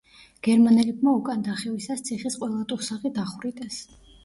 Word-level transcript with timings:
გერმანელებმა 0.45 1.13
უკან 1.17 1.43
დახევისას 1.49 2.03
ციხის 2.09 2.39
ყველა 2.41 2.65
ტუსაღი 2.73 3.15
დახვრიტეს. 3.21 3.81